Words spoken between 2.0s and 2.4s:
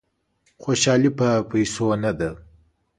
نه ده.